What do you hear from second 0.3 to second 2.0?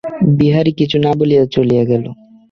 বিহারী কিছু না বলিয়া চলিয়া